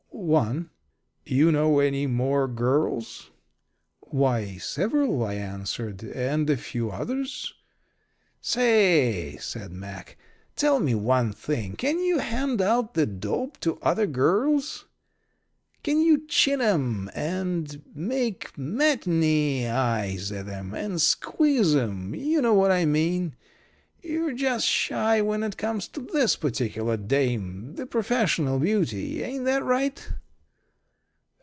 [0.13, 0.69] "One."
[1.25, 3.31] "You know any more girls?"
[4.01, 6.03] "Why, several," I answered.
[6.03, 7.53] "And a few others."
[8.39, 10.17] "Say," said Mack,
[10.55, 14.85] "tell me one thing can you hand out the dope to other girls?
[15.83, 22.13] Can you chin 'em and make matinée eyes at 'em and squeeze 'em?
[22.15, 23.35] You know what I mean.
[24.03, 29.63] You're just shy when it comes to this particular dame the professional beauty ain't that
[29.63, 30.09] right?"